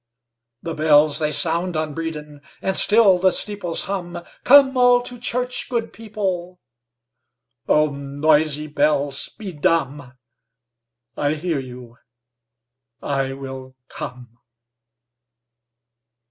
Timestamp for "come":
13.89-14.39